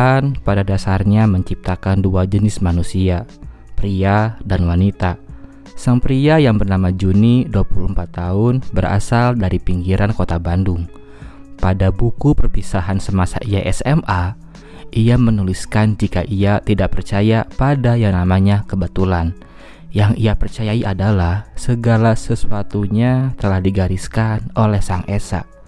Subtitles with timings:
[0.00, 3.28] Tuhan pada dasarnya menciptakan dua jenis manusia,
[3.76, 5.20] pria dan wanita.
[5.76, 10.88] Sang pria yang bernama Juni, 24 tahun, berasal dari pinggiran kota Bandung.
[11.60, 14.40] Pada buku perpisahan semasa ia SMA,
[14.88, 19.36] ia menuliskan jika ia tidak percaya pada yang namanya kebetulan.
[19.92, 25.59] Yang ia percayai adalah segala sesuatunya telah digariskan oleh Sang Esa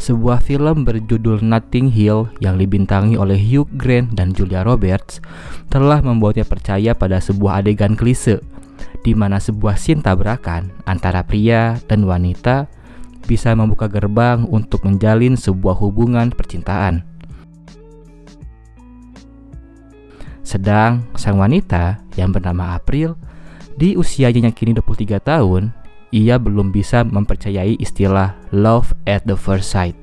[0.00, 5.20] sebuah film berjudul Notting Hill yang dibintangi oleh Hugh Grant dan Julia Roberts
[5.68, 8.40] telah membuatnya percaya pada sebuah adegan klise
[9.04, 12.64] di mana sebuah scene tabrakan antara pria dan wanita
[13.28, 17.04] bisa membuka gerbang untuk menjalin sebuah hubungan percintaan.
[20.40, 23.14] Sedang sang wanita yang bernama April
[23.76, 25.70] di usianya yang kini 23 tahun
[26.10, 29.94] ia belum bisa mempercayai istilah love at the first sight.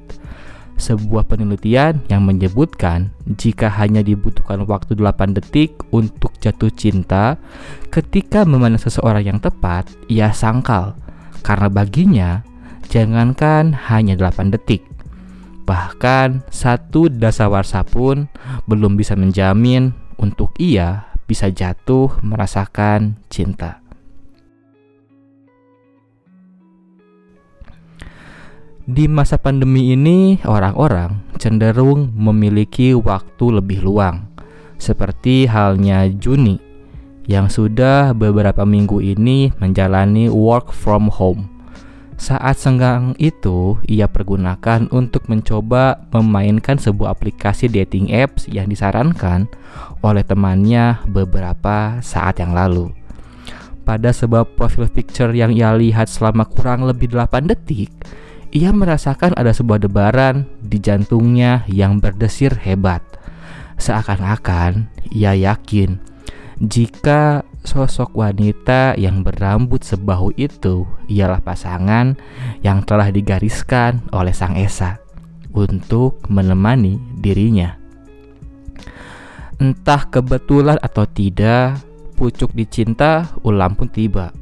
[0.77, 7.41] Sebuah penelitian yang menyebutkan jika hanya dibutuhkan waktu 8 detik untuk jatuh cinta
[7.89, 10.93] ketika memandang seseorang yang tepat, ia sangkal.
[11.41, 12.29] Karena baginya,
[12.93, 14.85] jangankan hanya 8 detik,
[15.65, 18.29] bahkan satu dasawarsa pun
[18.69, 23.86] belum bisa menjamin untuk ia bisa jatuh merasakan cinta.
[28.87, 34.31] Di masa pandemi ini, orang-orang cenderung memiliki waktu lebih luang,
[34.79, 36.55] seperti halnya Juni
[37.27, 41.51] yang sudah beberapa minggu ini menjalani work from home.
[42.15, 49.51] Saat senggang itu, ia pergunakan untuk mencoba memainkan sebuah aplikasi dating apps yang disarankan
[49.99, 52.95] oleh temannya beberapa saat yang lalu.
[53.83, 57.91] Pada sebuah profil picture yang ia lihat selama kurang lebih 8 detik,
[58.57, 63.05] ia merasakan ada sebuah debaran di jantungnya yang berdesir hebat.
[63.77, 66.01] Seakan-akan ia yakin
[66.57, 72.17] jika sosok wanita yang berambut sebahu itu ialah pasangan
[72.65, 74.97] yang telah digariskan oleh Sang Esa
[75.53, 77.77] untuk menemani dirinya.
[79.61, 81.77] Entah kebetulan atau tidak,
[82.17, 84.33] pucuk dicinta ulam pun tiba.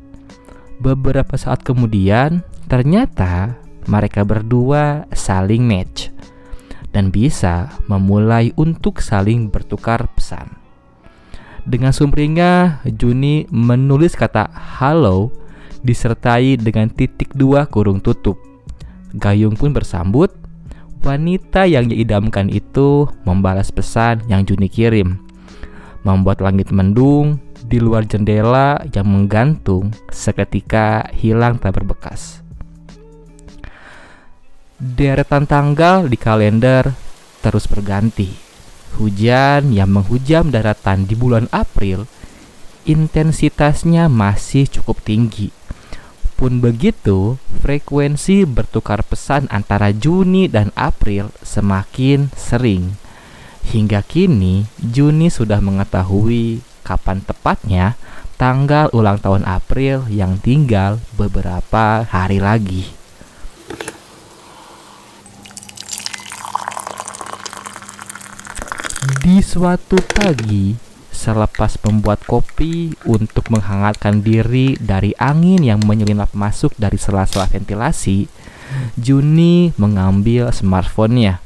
[0.79, 6.09] Beberapa saat kemudian, ternyata mereka berdua saling match
[6.95, 10.47] dan bisa memulai untuk saling bertukar pesan.
[11.65, 15.33] Dengan sumringah, Juni menulis kata halo
[15.81, 18.37] disertai dengan titik dua kurung tutup.
[19.17, 20.29] Gayung pun bersambut.
[21.01, 25.21] Wanita yang diidamkan itu membalas pesan yang Juni kirim.
[26.05, 32.44] Membuat langit mendung di luar jendela yang menggantung seketika hilang tak berbekas.
[34.75, 36.91] Deretan tanggal di kalender
[37.39, 38.27] terus berganti.
[38.99, 42.03] Hujan yang menghujam daratan di bulan April
[42.83, 45.55] intensitasnya masih cukup tinggi.
[46.35, 52.99] Pun begitu, frekuensi bertukar pesan antara Juni dan April semakin sering.
[53.71, 57.95] Hingga kini, Juni sudah mengetahui kapan tepatnya
[58.35, 62.94] tanggal ulang tahun April yang tinggal beberapa hari lagi.
[69.25, 70.77] Di suatu pagi,
[71.09, 78.29] selepas membuat kopi untuk menghangatkan diri dari angin yang menyelinap masuk dari sela-sela ventilasi,
[78.93, 81.41] Juni mengambil smartphone-nya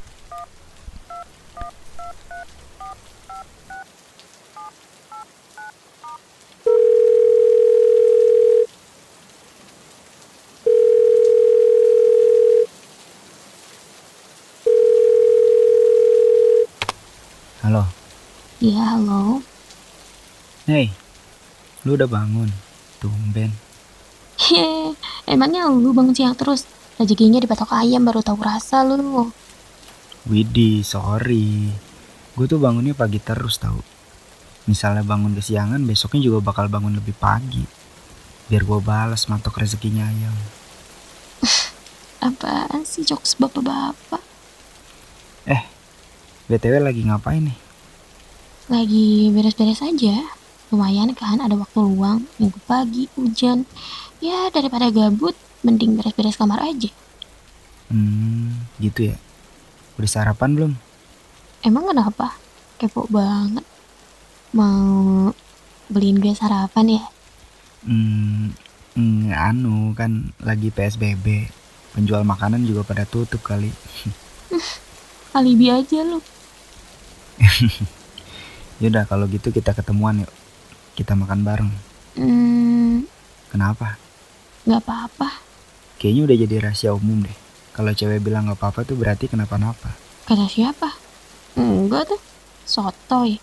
[17.70, 17.86] Halo.
[18.58, 19.44] Iya, halo.
[20.66, 20.90] Hei,
[21.90, 22.46] lu udah bangun?
[23.02, 23.50] Tumben.
[24.38, 24.94] Hehe,
[25.26, 26.62] emangnya lu bangun siang terus?
[27.02, 29.34] Rezekinya dipatok ayam baru tahu rasa lu.
[30.30, 31.66] Widih, sorry.
[32.38, 33.82] Gue tuh bangunnya pagi terus tau.
[34.70, 37.66] Misalnya bangun kesiangan, besoknya juga bakal bangun lebih pagi.
[38.46, 40.36] Biar gue balas matok rezekinya ayam.
[42.30, 44.22] Apaan sih jokes bapak-bapak?
[45.50, 45.66] Eh,
[46.46, 47.58] BTW lagi ngapain nih?
[48.70, 50.39] Lagi beres-beres aja.
[50.70, 53.66] Lumayan kan ada waktu luang, minggu pagi, hujan.
[54.22, 55.34] Ya daripada gabut,
[55.66, 56.94] mending beres-beres kamar aja.
[57.90, 59.16] Hmm, gitu ya.
[59.98, 60.72] Udah sarapan belum?
[61.66, 62.38] Emang kenapa?
[62.78, 63.66] Kepo banget.
[64.54, 65.34] Mau
[65.90, 67.04] beliin gue sarapan ya?
[67.82, 68.54] Hmm,
[68.94, 71.50] mm, anu kan lagi PSBB.
[71.90, 73.74] Penjual makanan juga pada tutup kali.
[75.36, 76.22] Alibi aja lu.
[78.80, 80.32] Yaudah kalau gitu kita ketemuan yuk.
[80.94, 81.70] Kita makan bareng.
[82.18, 83.06] Hmm,
[83.50, 83.96] Kenapa?
[84.60, 85.40] nggak apa-apa.
[85.96, 87.36] Kayaknya udah jadi rahasia umum deh.
[87.72, 89.96] Kalau cewek bilang nggak apa-apa tuh berarti kenapa-napa.
[90.28, 90.94] Kata siapa?
[91.56, 92.20] Enggak tuh.
[92.62, 93.40] Sotoy.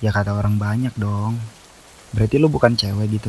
[0.00, 1.36] Ya kata orang banyak dong.
[2.16, 3.28] Berarti lu bukan cewek gitu.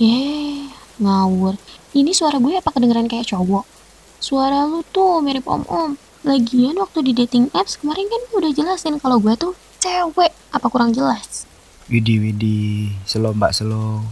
[0.00, 1.60] Yeay, ngawur.
[1.92, 3.68] Ini suara gue apa kedengeran kayak cowok?
[4.16, 6.00] Suara lu tuh mirip om-om.
[6.24, 9.52] Lagian waktu di dating apps kemarin kan udah jelasin kalau gue tuh
[9.82, 10.32] cewek.
[10.50, 11.44] Apa kurang jelas?
[11.90, 14.06] Widih widih, slow mbak slow.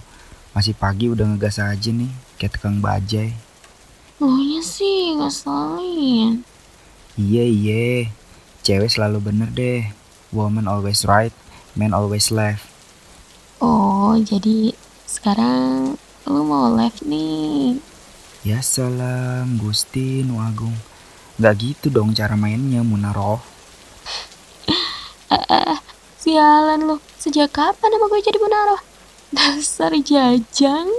[0.50, 3.30] Masih pagi udah ngegas aja nih, kayak tukang bajai.
[4.18, 6.42] Lunya sih ngeselin.
[7.14, 8.10] Iya iya,
[8.66, 9.86] cewek selalu bener deh.
[10.34, 11.30] Woman always right,
[11.78, 12.66] man always left.
[13.62, 14.74] Oh, jadi
[15.06, 15.94] sekarang
[16.26, 17.78] lu mau live nih.
[18.42, 20.74] Ya salam, Gusti Nu Agung.
[21.38, 23.38] Gak gitu dong cara mainnya, Munaroh.
[25.28, 25.80] Ah, ah, ah,
[26.18, 26.96] sialan lu.
[27.18, 28.78] Sejak kapan nama gue jadi Bunaro?
[29.32, 30.88] Dasar jajang.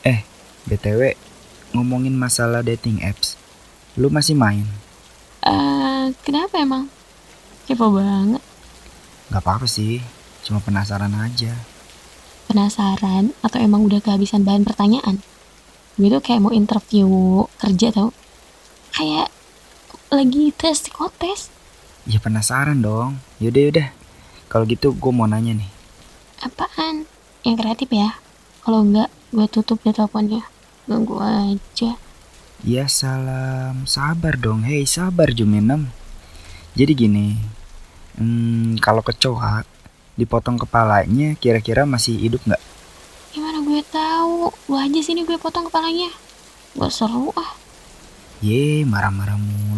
[0.00, 0.24] Eh,
[0.64, 1.12] BTW,
[1.76, 3.36] ngomongin masalah dating apps.
[4.00, 4.64] Lu masih main?
[5.44, 6.88] Eh, kenapa emang?
[7.68, 8.40] Kepo banget.
[9.28, 10.00] Gak apa-apa sih,
[10.40, 11.52] cuma penasaran aja.
[12.48, 15.20] Penasaran atau emang udah kehabisan bahan pertanyaan?
[16.00, 18.16] Gue tuh kayak mau interview kerja tau.
[18.96, 19.28] Kayak
[20.10, 21.54] lagi tes psikotes.
[22.02, 23.22] Ya penasaran dong.
[23.38, 23.88] Yaudah yaudah.
[24.50, 25.70] Kalau gitu gue mau nanya nih.
[26.42, 27.06] Apaan?
[27.46, 28.18] Yang kreatif ya?
[28.66, 30.42] Kalau enggak, gue tutup deh teleponnya.
[30.90, 31.94] Ganggu aja.
[32.66, 34.66] Ya salam, sabar dong.
[34.66, 35.86] Hei sabar Juminem.
[36.74, 37.38] Jadi gini,
[38.18, 39.62] hmm, kalau kecoa
[40.18, 42.62] dipotong kepalanya, kira-kira masih hidup nggak?
[43.30, 44.50] Gimana gue tahu?
[44.50, 46.10] Lu aja sini gue potong kepalanya.
[46.74, 47.54] Gak seru ah.
[48.42, 49.69] Ye, marah-marah mulu.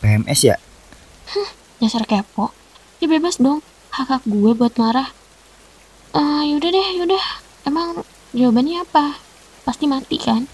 [0.00, 0.56] PMS ya?
[1.80, 2.52] Dasar kepo.
[3.00, 3.60] Ya bebas dong.
[3.92, 5.12] Hak-hak gue buat marah.
[6.12, 7.24] Ah, yaudah deh, yaudah.
[7.64, 8.02] Emang
[8.32, 9.20] jawabannya apa?
[9.64, 10.48] Pasti mati kan?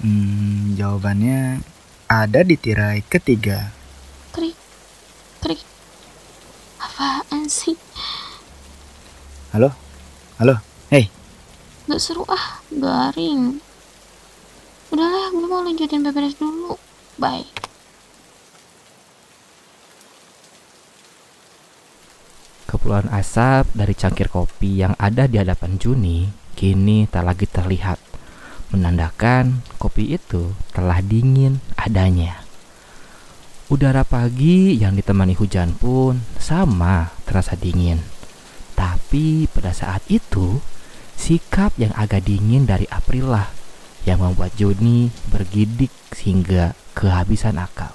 [0.00, 1.60] Hmm, jawabannya
[2.08, 3.70] ada di tirai ketiga.
[4.32, 4.56] Krik.
[5.44, 5.60] Krik.
[6.80, 7.76] Apaan sih?
[9.52, 9.72] Halo?
[10.40, 10.56] Halo?
[10.90, 11.06] Hei,
[11.90, 12.62] Gak seru ah.
[12.70, 13.58] Garing.
[14.94, 16.78] Udahlah, gue mau lanjutin beberes dulu.
[17.18, 17.46] Bye.
[22.80, 26.24] Kepulan asap dari cangkir kopi yang ada di hadapan Juni
[26.56, 28.00] kini tak lagi terlihat,
[28.72, 32.40] menandakan kopi itu telah dingin adanya.
[33.68, 38.00] Udara pagi yang ditemani hujan pun sama terasa dingin.
[38.72, 40.64] Tapi pada saat itu,
[41.20, 43.52] sikap yang agak dingin dari April lah
[44.08, 47.92] yang membuat Juni bergidik hingga kehabisan akal.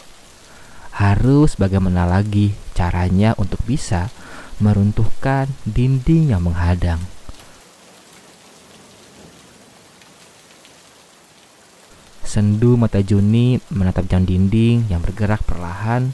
[0.93, 4.13] Harus bagaimana lagi caranya untuk bisa
[4.59, 6.99] meruntuhkan dinding yang menghadang.
[12.25, 16.11] Sendu mata Juni menatap jam dinding yang bergerak perlahan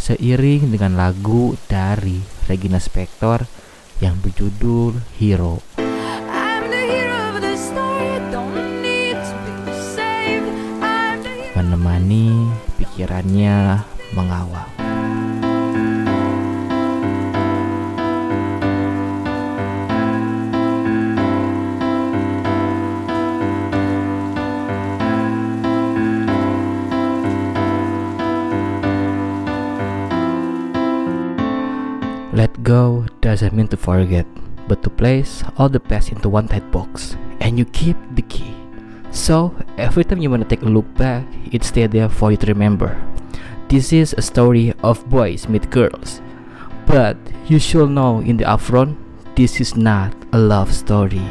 [0.00, 3.44] seiring dengan lagu dari Regina Spektor
[4.00, 5.60] yang berjudul Hero.
[5.76, 6.80] I'm the
[14.48, 14.77] hero
[33.38, 34.26] doesn't mean to forget,
[34.66, 38.50] but to place all the past into one tight box, and you keep the key.
[39.12, 42.36] So, every time you want to take a look back, it stay there for you
[42.38, 42.98] to remember.
[43.68, 46.20] This is a story of boys meet girls.
[46.84, 47.16] But
[47.46, 48.98] you should know in the upfront,
[49.36, 51.22] this is not a love story.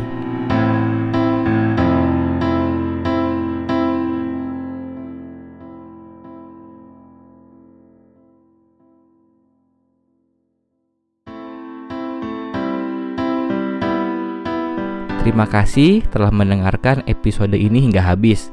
[15.27, 18.48] Terima kasih telah mendengarkan episode ini hingga habis.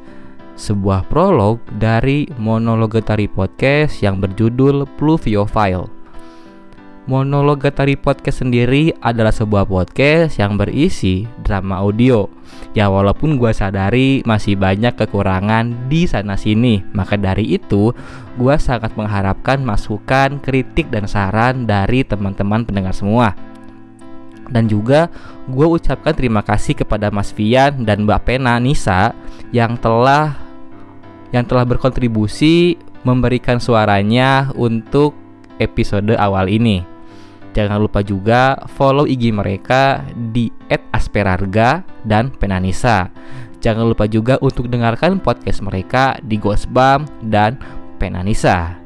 [0.59, 5.87] Sebuah prolog dari Monologatari Podcast yang berjudul Pluviophile.
[7.07, 12.27] Monologatari Podcast sendiri adalah sebuah podcast yang berisi drama audio.
[12.75, 17.95] Ya walaupun gue sadari masih banyak kekurangan di sana sini, maka dari itu
[18.35, 23.54] gue sangat mengharapkan masukan, kritik dan saran dari teman-teman pendengar semua.
[24.49, 25.09] Dan juga
[25.49, 29.13] gue ucapkan terima kasih kepada Mas Fian dan Mbak Pena Nisa
[29.53, 30.37] yang telah
[31.35, 35.15] yang telah berkontribusi memberikan suaranya untuk
[35.59, 36.83] episode awal ini.
[37.55, 40.51] Jangan lupa juga follow IG mereka di
[40.91, 43.15] @asperarga dan Penanisa.
[43.63, 47.57] Jangan lupa juga untuk dengarkan podcast mereka di Ghostbam dan
[47.97, 48.84] Penanisa.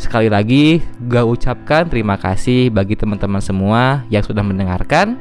[0.00, 5.20] Sekali lagi, gue ucapkan terima kasih bagi teman-teman semua yang sudah mendengarkan.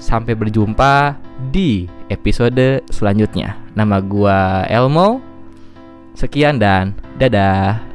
[0.00, 1.20] Sampai berjumpa
[1.52, 3.60] di episode selanjutnya.
[3.76, 5.20] Nama gua Elmo.
[6.16, 7.87] Sekian dan dadah.